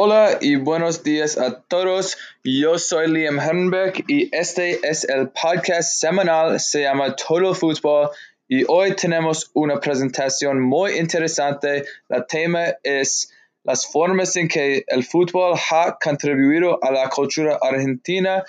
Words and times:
Hola 0.00 0.38
y 0.40 0.54
buenos 0.54 1.02
días 1.02 1.38
a 1.38 1.60
todos. 1.62 2.16
Yo 2.44 2.78
soy 2.78 3.10
Liam 3.10 3.40
Herrenberg 3.40 4.04
y 4.06 4.28
este 4.30 4.78
es 4.88 5.02
el 5.02 5.30
podcast 5.30 5.98
semanal, 5.98 6.60
se 6.60 6.82
llama 6.82 7.16
Total 7.16 7.52
Football 7.52 8.10
y 8.46 8.62
hoy 8.68 8.94
tenemos 8.94 9.50
una 9.54 9.80
presentación 9.80 10.60
muy 10.60 11.00
interesante. 11.00 11.84
El 12.08 12.24
tema 12.28 12.66
es 12.84 13.32
las 13.64 13.90
formas 13.90 14.36
en 14.36 14.46
que 14.46 14.84
el 14.86 15.02
fútbol 15.02 15.58
ha 15.72 15.98
contribuido 16.00 16.78
a 16.80 16.92
la 16.92 17.08
cultura 17.08 17.58
argentina 17.60 18.44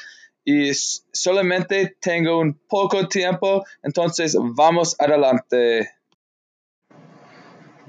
y 0.45 0.71
solamente 0.75 1.97
tengo 1.99 2.37
un 2.37 2.53
poco 2.67 3.07
tiempo, 3.07 3.65
entonces 3.81 4.37
vamos 4.39 4.95
adelante. 4.99 5.98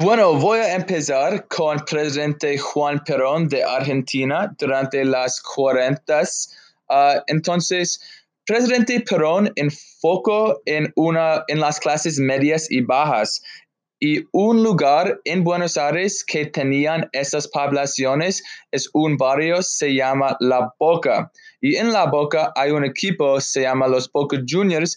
Bueno, 0.02 0.32
voy 0.32 0.60
a 0.60 0.76
empezar 0.76 1.46
con 1.48 1.78
presidente 1.80 2.56
Juan 2.56 3.04
Perón 3.04 3.48
de 3.48 3.62
Argentina 3.62 4.50
durante 4.58 5.04
las 5.04 5.42
40. 5.42 6.22
Ah, 6.88 7.22
entonces, 7.26 8.00
presidente 8.46 8.98
Perón 9.00 9.52
enfocó 9.56 10.62
en, 10.64 10.90
una, 10.96 11.44
en 11.48 11.60
las 11.60 11.78
clases 11.78 12.18
medias 12.18 12.70
y 12.70 12.80
bajas 12.80 13.42
y 14.00 14.24
un 14.32 14.62
lugar 14.62 15.20
en 15.26 15.44
Buenos 15.44 15.76
Aires 15.76 16.24
que 16.24 16.46
tenían 16.46 17.10
esas 17.12 17.46
poblaciones 17.48 18.42
es 18.70 18.88
un 18.94 19.18
barrio, 19.18 19.60
se 19.60 19.94
llama 19.94 20.34
La 20.40 20.72
Boca. 20.78 21.30
Y 21.60 21.76
en 21.76 21.92
La 21.92 22.06
Boca 22.06 22.54
hay 22.56 22.70
un 22.70 22.86
equipo, 22.86 23.38
se 23.42 23.60
llama 23.60 23.86
los 23.86 24.10
Boca 24.10 24.38
Juniors, 24.48 24.96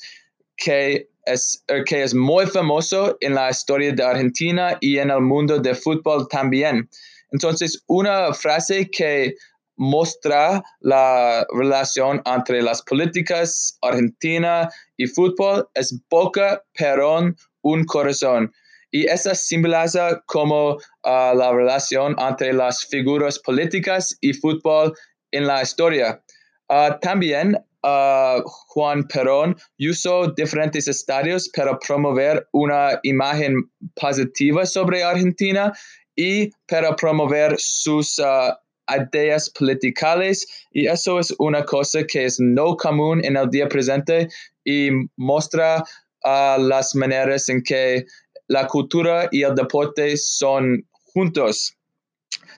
que 0.55 1.09
es, 1.25 1.63
que 1.85 2.03
es 2.03 2.13
muy 2.13 2.45
famoso 2.45 3.17
en 3.21 3.35
la 3.35 3.49
historia 3.49 3.93
de 3.93 4.03
Argentina 4.03 4.77
y 4.81 4.97
en 4.97 5.09
el 5.09 5.21
mundo 5.21 5.59
de 5.59 5.75
fútbol 5.75 6.27
también. 6.27 6.89
Entonces, 7.31 7.83
una 7.87 8.33
frase 8.33 8.89
que 8.89 9.35
muestra 9.75 10.63
la 10.81 11.45
relación 11.49 12.21
entre 12.25 12.61
las 12.61 12.81
políticas 12.83 13.77
argentina 13.81 14.69
y 14.97 15.07
fútbol 15.07 15.67
es 15.73 15.99
Boca, 16.09 16.63
Perón, 16.77 17.35
un 17.61 17.83
corazón. 17.85 18.51
Y 18.91 19.07
esa 19.07 19.33
simboliza 19.33 20.21
como 20.27 20.77
ah, 21.03 21.33
la 21.35 21.51
relación 21.51 22.15
entre 22.19 22.53
las 22.53 22.85
figuras 22.85 23.39
políticas 23.39 24.15
y 24.21 24.33
fútbol 24.33 24.93
en 25.31 25.47
la 25.47 25.63
historia. 25.63 26.21
Ah, 26.69 26.99
también 27.01 27.57
Juan 27.83 29.03
Perón 29.07 29.55
usó 29.79 30.31
diferentes 30.31 30.87
estadios 30.87 31.49
para 31.55 31.77
promover 31.79 32.47
una 32.53 32.99
imagen 33.03 33.69
positiva 33.95 34.65
sobre 34.65 35.03
Argentina 35.03 35.73
y 36.15 36.49
para 36.67 36.95
promover 36.95 37.55
sus 37.57 38.19
uh, 38.19 38.53
ideas 38.87 39.49
políticas 39.49 40.45
y 40.71 40.87
eso 40.87 41.19
es 41.19 41.33
una 41.39 41.63
cosa 41.65 42.05
que 42.05 42.25
es 42.25 42.39
no 42.39 42.75
común 42.77 43.23
en 43.25 43.35
el 43.35 43.49
día 43.49 43.67
presente 43.67 44.27
y 44.63 44.89
muestra 45.17 45.83
uh, 46.23 46.61
las 46.61 46.95
maneras 46.95 47.49
en 47.49 47.61
que 47.63 48.05
la 48.47 48.67
cultura 48.67 49.27
y 49.31 49.43
el 49.43 49.55
deporte 49.55 50.15
son 50.17 50.87
juntos. 51.13 51.75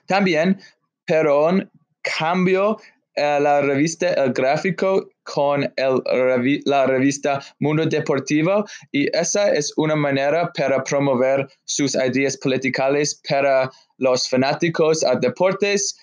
También 0.06 0.60
Perón 1.04 1.70
cambió 2.02 2.76
eh, 3.16 3.38
la 3.40 3.62
revista 3.62 4.12
El 4.12 4.32
Gráfico 4.32 5.08
con 5.22 5.72
el, 5.76 6.62
la 6.66 6.86
revista 6.86 7.42
Mundo 7.60 7.86
Deportivo 7.86 8.64
y 8.92 9.08
esa 9.16 9.52
es 9.52 9.72
una 9.76 9.96
manera 9.96 10.52
para 10.52 10.84
promover 10.84 11.48
sus 11.64 11.94
ideas 11.94 12.36
políticas 12.36 13.20
para 13.28 13.70
los 13.98 14.28
fanáticos 14.28 15.02
a 15.02 15.16
deportes. 15.16 15.98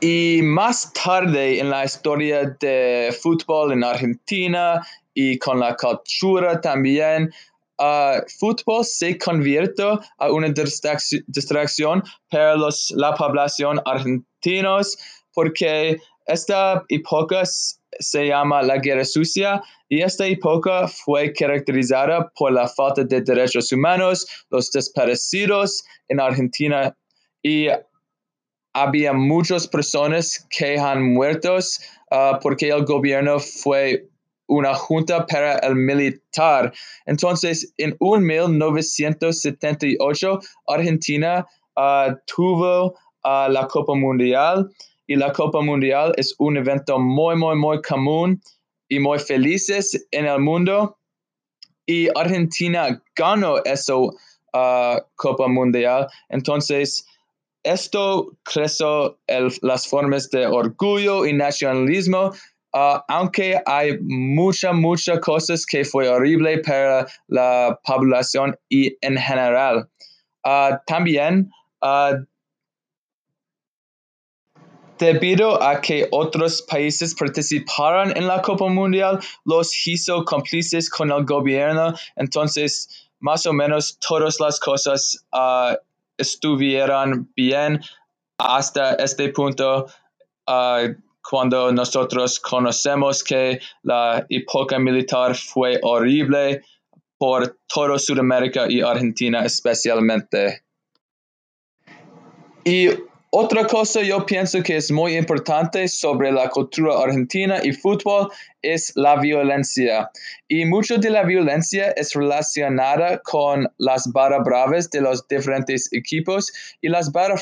Y 0.00 0.40
más 0.42 0.92
tarde 0.92 1.58
en 1.60 1.70
la 1.70 1.84
historia 1.84 2.56
de 2.60 3.16
fútbol 3.22 3.72
en 3.72 3.84
Argentina 3.84 4.86
y 5.14 5.38
con 5.38 5.60
la 5.60 5.74
cultura 5.76 6.60
también, 6.60 7.32
uh, 7.78 8.20
fútbol 8.38 8.84
se 8.84 9.18
convirtió 9.18 10.00
a 10.18 10.30
una 10.30 10.48
distracción 10.48 12.02
para 12.30 12.56
los, 12.56 12.92
la 12.96 13.14
población 13.14 13.80
argentinos 13.84 14.96
porque 15.32 15.98
esta 16.26 16.84
época 16.88 17.42
se 17.44 18.26
llama 18.26 18.62
la 18.62 18.78
Guerra 18.78 19.04
Sucia 19.04 19.62
y 19.88 20.02
esta 20.02 20.26
época 20.26 20.88
fue 20.88 21.32
caracterizada 21.32 22.30
por 22.34 22.52
la 22.52 22.66
falta 22.68 23.04
de 23.04 23.20
derechos 23.20 23.70
humanos, 23.72 24.26
los 24.50 24.70
desaparecidos 24.70 25.84
en 26.08 26.20
Argentina 26.20 26.96
y 27.42 27.68
había 28.74 29.12
muchas 29.12 29.66
personas 29.66 30.46
que 30.50 30.78
han 30.78 31.14
muerto 31.14 31.56
uh, 31.56 32.38
porque 32.42 32.68
el 32.68 32.84
gobierno 32.84 33.38
fue 33.38 34.08
una 34.48 34.74
junta 34.74 35.24
para 35.26 35.58
el 35.58 35.76
militar. 35.76 36.72
Entonces, 37.06 37.72
en 37.78 37.96
1978, 38.00 40.40
Argentina 40.66 41.46
uh, 41.76 42.14
tuvo 42.26 42.94
uh, 43.24 43.48
la 43.48 43.66
Copa 43.68 43.94
Mundial 43.94 44.68
y 45.06 45.16
la 45.16 45.32
Copa 45.32 45.60
Mundial 45.60 46.12
es 46.16 46.34
un 46.38 46.56
evento 46.56 46.98
muy, 46.98 47.36
muy, 47.36 47.56
muy 47.56 47.82
común 47.82 48.40
y 48.88 48.98
muy 48.98 49.18
felices 49.18 50.06
en 50.10 50.24
el 50.26 50.40
mundo. 50.40 50.96
Y 51.86 52.08
Argentina 52.16 53.02
ganó 53.14 53.62
esa 53.64 53.96
uh, 53.96 54.10
Copa 55.14 55.48
Mundial. 55.48 56.08
Entonces, 56.28 57.06
esto 57.62 58.32
creció 58.44 59.18
las 59.62 59.88
formas 59.88 60.30
de 60.30 60.46
orgullo 60.46 61.26
y 61.26 61.32
nacionalismo 61.32 62.32
Uh, 62.76 63.00
aunque 63.08 63.58
hay 63.64 63.96
muchas, 64.02 64.74
muchas 64.74 65.18
cosas 65.20 65.64
que 65.64 65.82
fue 65.82 66.10
horrible 66.10 66.58
para 66.58 67.06
la 67.26 67.80
población 67.82 68.54
y 68.68 68.94
en 69.00 69.16
general. 69.16 69.88
Uh, 70.44 70.76
también, 70.86 71.50
uh, 71.80 72.22
debido 74.98 75.62
a 75.62 75.80
que 75.80 76.06
otros 76.10 76.60
países 76.68 77.14
participaron 77.14 78.14
en 78.14 78.26
la 78.26 78.42
Copa 78.42 78.68
Mundial, 78.68 79.20
los 79.46 79.72
hizo 79.86 80.26
cómplices 80.26 80.90
con 80.90 81.10
el 81.10 81.24
gobierno, 81.24 81.94
entonces 82.14 83.08
más 83.20 83.46
o 83.46 83.54
menos 83.54 83.98
todas 84.06 84.38
las 84.38 84.60
cosas 84.60 85.26
estuvieron 86.18 87.32
bien 87.34 87.80
hasta 88.36 88.96
este 88.96 89.30
punto 89.30 89.86
cuando 91.28 91.72
nosotros 91.72 92.40
conocemos 92.40 93.22
que 93.22 93.58
la 93.82 94.24
época 94.28 94.78
militar 94.78 95.34
fue 95.34 95.78
horrible 95.82 96.62
por 97.18 97.58
toda 97.66 97.98
Sudamérica 97.98 98.66
y 98.68 98.80
Argentina 98.80 99.44
especialmente. 99.44 100.62
Y 102.64 102.88
otra 103.30 103.66
cosa 103.66 104.02
yo 104.02 104.24
pienso 104.24 104.62
que 104.62 104.76
es 104.76 104.90
muy 104.90 105.16
importante 105.16 105.88
sobre 105.88 106.32
la 106.32 106.48
cultura 106.48 106.98
argentina 106.98 107.60
y 107.62 107.72
fútbol 107.72 108.30
es 108.62 108.92
la 108.96 109.20
violencia. 109.20 110.10
Y 110.48 110.64
mucho 110.64 110.96
de 110.98 111.10
la 111.10 111.22
violencia 111.22 111.90
es 111.92 112.14
relacionada 112.14 113.18
con 113.18 113.68
las 113.78 114.10
barra 114.12 114.38
bravas 114.38 114.90
de 114.90 115.00
los 115.00 115.28
diferentes 115.28 115.92
equipos 115.92 116.52
y 116.80 116.88
las 116.88 117.12
barra, 117.12 117.36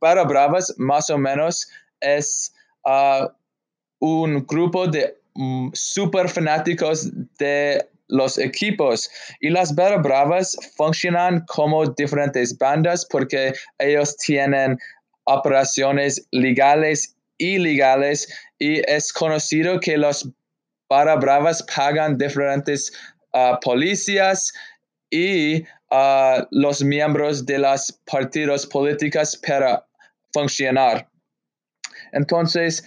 barra 0.00 0.24
bravas 0.24 0.74
más 0.78 1.10
o 1.10 1.18
menos 1.18 1.68
es 2.00 2.53
a 2.84 3.34
un 4.00 4.44
grupo 4.46 4.86
de 4.86 5.16
mm, 5.34 5.70
super 5.72 6.28
fanáticos 6.28 7.10
de 7.38 7.86
los 8.08 8.38
equipos 8.38 9.10
y 9.40 9.50
las 9.50 9.74
Barra 9.74 9.96
Bravas 9.98 10.56
funcionan 10.76 11.44
como 11.46 11.86
diferentes 11.86 12.56
bandas 12.58 13.06
porque 13.08 13.54
ellos 13.78 14.16
tienen 14.18 14.78
operaciones 15.24 16.26
legales, 16.30 17.16
ilegales 17.38 18.28
y 18.58 18.80
es 18.90 19.12
conocido 19.12 19.80
que 19.80 19.96
los 19.96 20.28
Barra 20.88 21.16
Bravas 21.16 21.62
pagan 21.74 22.18
diferentes 22.18 22.92
uh, 23.32 23.58
policías 23.62 24.52
y 25.10 25.62
uh, 25.90 26.44
los 26.50 26.82
miembros 26.82 27.46
de 27.46 27.58
las 27.58 27.92
partidos 28.04 28.66
políticos 28.66 29.40
para 29.46 29.86
funcionar. 30.32 31.08
Entonces, 32.14 32.82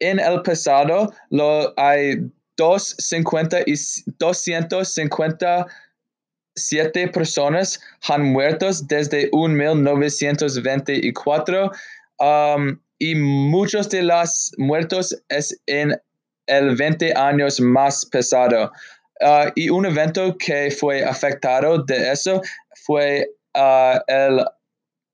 en 0.00 0.18
el 0.18 0.42
pasado 0.42 1.14
lo, 1.30 1.72
hay 1.78 2.16
250 2.56 3.60
y 3.66 3.74
257 4.18 7.08
personas 7.08 7.80
han 8.08 8.24
muerto 8.24 8.70
desde 8.84 9.30
1924 9.32 11.72
um, 12.18 12.78
y 12.98 13.14
muchos 13.14 13.88
de 13.88 14.02
los 14.02 14.52
muertos 14.58 15.16
es 15.28 15.58
en 15.66 15.98
el 16.46 16.76
20 16.76 17.14
años 17.14 17.58
más 17.60 18.04
pesado. 18.06 18.72
Uh, 19.20 19.50
y 19.54 19.70
un 19.70 19.86
evento 19.86 20.36
que 20.36 20.70
fue 20.70 21.02
afectado 21.04 21.82
de 21.84 22.12
eso 22.12 22.42
fue 22.84 23.28
uh, 23.54 23.98
el 24.08 24.44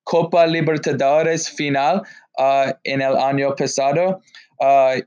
Copa 0.05 0.47
Libertadores 0.47 1.51
final 1.51 2.03
en 2.85 3.01
el 3.01 3.17
año 3.17 3.55
pasado 3.57 4.21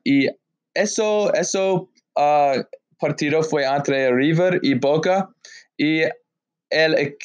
y 0.03 0.27
eso, 0.73 1.33
eso 1.33 1.89
partido 2.99 3.43
fue 3.43 3.65
entre 3.65 4.11
River 4.11 4.59
y 4.61 4.75
Boca 4.75 5.29
y 5.77 6.01
el, 6.69 7.17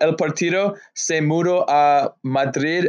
el, 0.00 0.16
partido 0.16 0.74
se 0.94 1.22
mudó 1.22 1.64
a 1.68 2.16
Madrid 2.22 2.86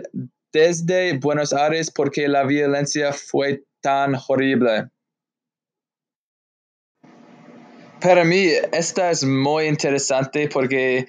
desde 0.51 1.17
Buenos 1.19 1.53
Aires 1.53 1.91
porque 1.91 2.27
la 2.27 2.43
violencia 2.45 3.13
fue 3.13 3.63
tan 3.81 4.15
horrible. 4.27 4.87
Para 8.01 8.25
mí, 8.25 8.47
esta 8.71 9.11
es 9.11 9.23
muy 9.23 9.65
interesante 9.65 10.47
porque 10.47 11.05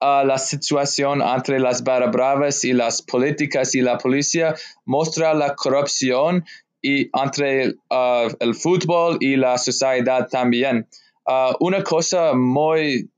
uh, 0.00 0.24
la 0.24 0.38
situación 0.38 1.22
entre 1.22 1.60
las 1.60 1.82
barra 1.82 2.10
bravas 2.10 2.64
y 2.64 2.72
las 2.72 3.02
políticas 3.02 3.74
y 3.74 3.80
la 3.80 3.98
policía 3.98 4.54
muestra 4.84 5.34
la 5.34 5.54
corrupción 5.54 6.44
y 6.82 7.10
entre 7.18 7.74
uh, 7.90 8.28
el 8.40 8.54
fútbol 8.54 9.18
y 9.20 9.36
la 9.36 9.58
sociedad 9.58 10.28
también. 10.28 10.86
Uh, 11.26 11.54
una 11.60 11.82
cosa 11.82 12.32
muy 12.32 13.10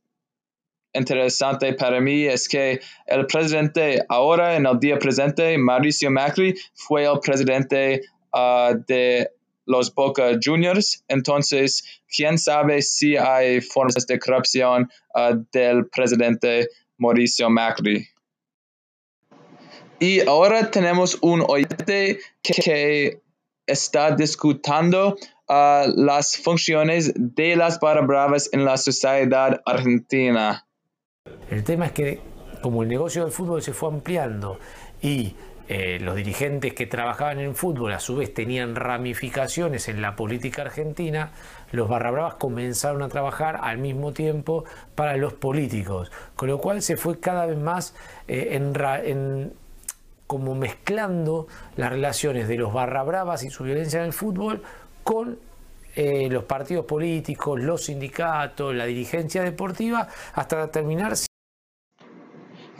interesante 0.92 1.72
para 1.72 2.00
mí 2.00 2.24
es 2.24 2.48
que 2.48 2.80
el 3.06 3.26
presidente 3.26 4.04
ahora, 4.08 4.56
en 4.56 4.66
el 4.66 4.78
día 4.78 4.98
presente, 4.98 5.56
Mauricio 5.56 6.10
Macri, 6.10 6.54
fue 6.74 7.04
el 7.04 7.18
presidente 7.20 8.02
de 8.86 9.30
los 9.66 9.94
Boca 9.94 10.30
Juniors. 10.42 11.04
Entonces, 11.08 11.84
quién 12.08 12.38
sabe 12.38 12.82
si 12.82 13.16
hay 13.16 13.60
formas 13.60 14.06
de 14.06 14.18
corrupción 14.18 14.90
del 15.52 15.88
presidente 15.88 16.68
Mauricio 16.98 17.50
Macri. 17.50 18.08
Y 19.98 20.20
ahora 20.20 20.70
tenemos 20.70 21.16
un 21.20 21.44
oyente 21.46 22.18
que 22.42 23.20
está 23.66 24.16
discutiendo 24.16 25.16
las 25.48 26.36
funciones 26.36 27.12
de 27.14 27.56
las 27.56 27.78
barra 27.78 28.00
bravas 28.00 28.48
en 28.52 28.64
la 28.64 28.76
sociedad 28.76 29.60
argentina. 29.64 30.66
El 31.50 31.62
tema 31.62 31.86
es 31.86 31.92
que 31.92 32.20
como 32.62 32.82
el 32.82 32.88
negocio 32.88 33.22
del 33.22 33.32
fútbol 33.32 33.62
se 33.62 33.72
fue 33.72 33.90
ampliando 33.90 34.58
y 35.02 35.34
eh, 35.68 35.98
los 36.00 36.16
dirigentes 36.16 36.74
que 36.74 36.86
trabajaban 36.86 37.38
en 37.40 37.54
fútbol 37.54 37.92
a 37.92 38.00
su 38.00 38.16
vez 38.16 38.34
tenían 38.34 38.74
ramificaciones 38.74 39.88
en 39.88 40.02
la 40.02 40.16
política 40.16 40.62
argentina, 40.62 41.30
los 41.70 41.88
barra 41.88 42.36
comenzaron 42.38 43.02
a 43.02 43.08
trabajar 43.08 43.58
al 43.62 43.78
mismo 43.78 44.12
tiempo 44.12 44.64
para 44.94 45.16
los 45.16 45.32
políticos, 45.34 46.10
con 46.36 46.48
lo 46.48 46.58
cual 46.58 46.82
se 46.82 46.96
fue 46.96 47.20
cada 47.20 47.46
vez 47.46 47.58
más 47.58 47.94
eh, 48.28 49.50
como 50.26 50.54
mezclando 50.54 51.46
las 51.76 51.90
relaciones 51.90 52.48
de 52.48 52.56
los 52.56 52.72
barra 52.72 53.02
bravas 53.02 53.42
y 53.44 53.50
su 53.50 53.64
violencia 53.64 54.00
en 54.00 54.06
el 54.06 54.12
fútbol 54.12 54.62
con 55.04 55.38
eh, 55.94 56.28
los 56.30 56.44
partidos 56.44 56.86
políticos, 56.86 57.60
los 57.60 57.84
sindicatos, 57.84 58.74
la 58.74 58.86
dirigencia 58.86 59.42
deportiva, 59.42 60.08
hasta 60.34 60.70
terminar 60.70 61.14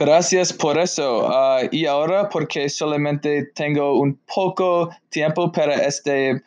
Gracias 0.05 0.53
por 0.53 0.79
eso. 0.79 1.29
Ah, 1.31 1.61
y 1.71 1.87
ahora, 1.87 2.29
porque 2.29 2.69
solamente 2.69 3.45
tengo 3.55 4.01
un 4.01 4.19
poco 4.27 4.91
tiempo 5.11 5.53
para 5.53 5.77
este 5.77 6.43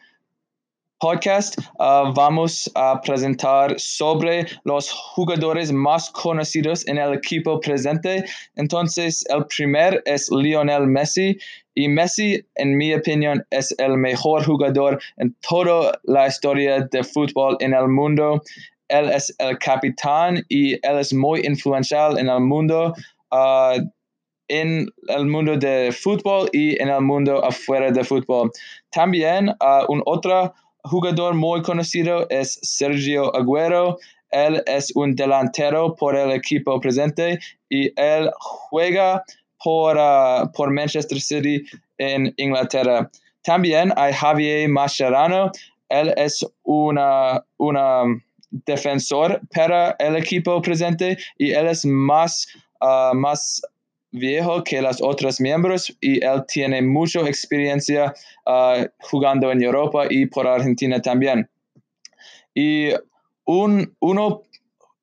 podcast, 0.99 1.57
ah, 1.79 2.11
vamos 2.13 2.69
a 2.75 2.99
presentar 2.99 3.79
sobre 3.79 4.45
los 4.65 4.91
jugadores 4.91 5.71
más 5.71 6.09
conocidos 6.09 6.85
en 6.89 6.97
el 6.97 7.13
equipo 7.13 7.61
presente. 7.61 8.25
Entonces, 8.57 9.23
el 9.29 9.45
primer 9.45 10.03
es 10.05 10.29
Lionel 10.29 10.87
Messi. 10.87 11.37
Y 11.75 11.87
Messi, 11.87 12.45
en 12.55 12.75
mi 12.75 12.93
opinión, 12.93 13.45
es 13.51 13.73
el 13.77 13.95
mejor 13.95 14.43
jugador 14.43 14.99
en 15.15 15.33
toda 15.39 15.97
la 16.03 16.27
historia 16.27 16.81
de 16.91 17.05
fútbol 17.05 17.55
en 17.61 17.73
el 17.73 17.87
mundo. 17.87 18.41
Él 18.89 19.09
es 19.11 19.33
el 19.39 19.57
capitán 19.59 20.45
y 20.49 20.73
él 20.73 20.99
es 20.99 21.13
muy 21.13 21.39
influencial 21.45 22.19
en 22.19 22.27
el 22.27 22.41
mundo. 22.41 22.93
Uh, 23.35 23.81
en 24.47 24.87
el 25.07 25.25
mundo 25.25 25.57
de 25.57 25.91
fútbol 25.91 26.49
y 26.53 26.79
en 26.81 26.89
el 26.89 27.01
mundo 27.01 27.43
afuera 27.43 27.91
de 27.91 28.03
fútbol. 28.03 28.51
También 28.91 29.49
uh, 29.49 29.91
un 29.91 30.01
otro 30.05 30.53
jugador 30.83 31.33
muy 31.33 31.61
conocido 31.63 32.27
es 32.29 32.59
Sergio 32.61 33.35
Agüero. 33.35 33.97
Él 34.29 34.61
es 34.67 34.91
un 34.95 35.15
delantero 35.15 35.95
por 35.95 36.15
el 36.15 36.31
equipo 36.31 36.79
presente 36.79 37.39
y 37.69 37.91
él 37.99 38.29
juega 38.39 39.23
por, 39.63 39.97
uh, 39.97 40.51
por 40.53 40.71
Manchester 40.71 41.19
City 41.19 41.63
en 41.97 42.33
Inglaterra. 42.37 43.09
También 43.43 43.93
hay 43.95 44.13
Javier 44.13 44.69
Mascherano. 44.69 45.51
Él 45.89 46.13
es 46.17 46.45
una, 46.63 47.43
una 47.57 48.03
defensor 48.65 49.41
para 49.53 49.95
el 49.99 50.15
equipo 50.15 50.61
presente 50.61 51.17
y 51.37 51.51
él 51.51 51.67
es 51.67 51.85
más 51.85 52.47
Ah, 52.81 53.11
más 53.13 53.61
viejo 54.11 54.63
que 54.63 54.81
los 54.81 55.01
otros 55.01 55.41
miembros 55.41 55.95
y 56.01 56.23
él 56.23 56.43
tiene 56.47 56.81
mucha 56.81 57.21
experiencia 57.21 58.13
ah, 58.45 58.85
jugando 58.99 59.51
en 59.51 59.61
Europa 59.61 60.05
y 60.09 60.25
por 60.25 60.47
Argentina 60.47 61.01
también. 61.01 61.49
Y 62.53 62.89
un, 63.45 63.93
uno, 63.99 64.43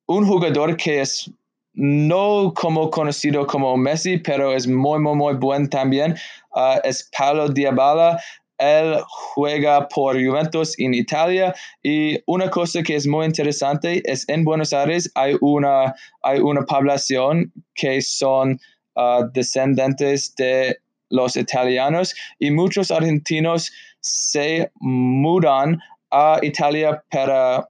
un 0.07 0.27
jugador 0.27 0.75
que 0.75 1.01
es 1.01 1.31
no 1.73 2.53
como 2.55 2.89
conocido 2.89 3.47
como 3.47 3.75
Messi, 3.77 4.17
pero 4.17 4.53
es 4.53 4.67
muy, 4.67 4.99
muy, 4.99 5.15
muy 5.15 5.33
buen 5.35 5.69
también, 5.69 6.15
ah, 6.55 6.79
es 6.83 7.09
Paulo 7.17 7.49
Diabala. 7.49 8.19
Él 8.63 8.99
juega 9.07 9.87
por 9.89 10.15
Juventus 10.15 10.73
en 10.79 10.93
Italia 10.93 11.53
y 11.83 12.19
una 12.27 12.49
cosa 12.49 12.81
que 12.81 12.95
es 12.95 13.05
muy 13.05 13.25
interesante 13.25 14.01
es 14.05 14.27
en 14.29 14.45
Buenos 14.45 14.71
Aires 14.71 15.11
hay 15.15 15.35
una, 15.41 15.93
hay 16.21 16.39
una 16.39 16.61
población 16.61 17.51
que 17.75 18.01
son 18.01 18.59
uh, 18.95 19.25
descendientes 19.33 20.33
de 20.35 20.77
los 21.09 21.35
italianos 21.35 22.15
y 22.39 22.51
muchos 22.51 22.89
argentinos 22.89 23.71
se 23.99 24.71
mudan 24.79 25.79
a 26.11 26.39
Italia 26.41 27.03
para 27.11 27.67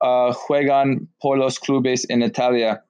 uh, 0.00 0.32
juegan 0.32 1.08
por 1.20 1.38
los 1.38 1.58
clubes 1.58 2.08
en 2.10 2.22
Italia. 2.22 2.84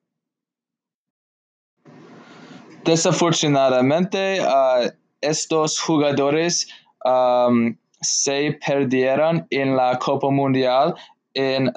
Desafortunadamente, 2.85 4.41
uh, 4.41 4.91
estos 5.23 5.81
jugadores 5.81 6.69
um, 7.05 7.77
se 8.01 8.59
perdieron 8.67 9.47
en 9.51 9.77
la 9.77 9.99
Copa 9.99 10.31
Mundial 10.31 10.95
en 11.35 11.71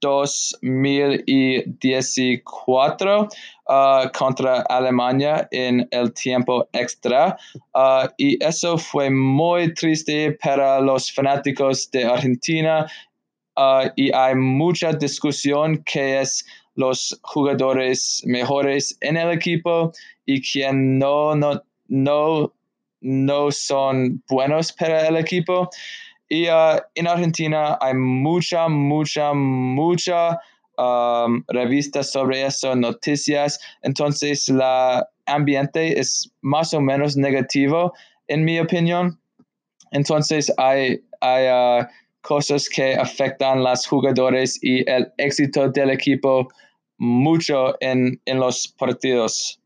2014 0.00 2.42
uh, 3.68 4.08
contra 4.16 4.62
Alemania 4.68 5.48
en 5.50 5.88
el 5.90 6.12
tiempo 6.12 6.68
extra. 6.72 7.36
Uh, 7.74 8.06
y 8.16 8.42
eso 8.44 8.78
fue 8.78 9.10
muy 9.10 9.74
triste 9.74 10.38
para 10.42 10.80
los 10.80 11.12
fanáticos 11.12 11.90
de 11.90 12.04
Argentina 12.04 12.86
uh, 13.56 13.88
y 13.96 14.12
hay 14.12 14.34
mucha 14.34 14.92
discusión 14.92 15.82
que 15.84 16.20
es 16.20 16.46
los 16.74 17.18
jugadores 17.22 18.22
mejores 18.26 18.98
en 19.00 19.16
el 19.16 19.30
equipo 19.30 19.92
y 20.26 20.42
quien 20.42 20.98
no, 20.98 21.34
no, 21.34 21.62
no 21.88 22.52
no 23.06 23.52
son 23.52 24.22
buenos 24.28 24.72
para 24.72 25.06
el 25.06 25.16
equipo. 25.16 25.70
Y 26.28 26.48
uh, 26.48 26.80
en 26.96 27.06
Argentina 27.06 27.78
hay 27.80 27.94
mucha, 27.94 28.68
mucha, 28.68 29.32
mucha 29.32 30.38
um, 30.76 31.44
revistas 31.48 32.10
sobre 32.10 32.44
eso, 32.44 32.74
noticias. 32.74 33.60
Entonces, 33.82 34.48
la 34.48 35.08
ambiente 35.26 36.00
es 36.00 36.32
más 36.42 36.74
o 36.74 36.80
menos 36.80 37.16
negativo, 37.16 37.92
en 38.26 38.44
mi 38.44 38.58
opinión. 38.58 39.20
Entonces, 39.92 40.52
hay, 40.56 41.00
hay 41.20 41.46
uh, 41.46 41.86
cosas 42.22 42.68
que 42.68 42.96
afectan 42.96 43.58
a 43.58 43.70
los 43.70 43.86
jugadores 43.86 44.58
y 44.62 44.88
el 44.90 45.12
éxito 45.18 45.68
del 45.68 45.90
equipo 45.90 46.48
mucho 46.98 47.76
en, 47.80 48.20
en 48.24 48.40
los 48.40 48.74
partidos. 48.76 49.60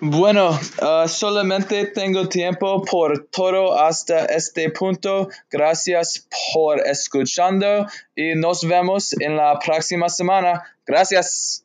Bueno, 0.00 0.50
uh, 0.50 1.08
solamente 1.08 1.86
tengo 1.86 2.28
tiempo 2.28 2.82
por 2.84 3.26
todo 3.26 3.78
hasta 3.78 4.26
este 4.26 4.70
punto. 4.70 5.28
Gracias 5.50 6.26
por 6.54 6.86
escuchando 6.86 7.86
y 8.14 8.36
nos 8.36 8.64
vemos 8.64 9.12
en 9.20 9.36
la 9.36 9.58
próxima 9.58 10.08
semana. 10.08 10.62
Gracias. 10.86 11.64